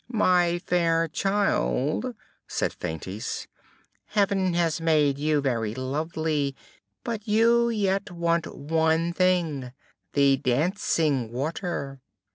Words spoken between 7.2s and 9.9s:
you yet want one thing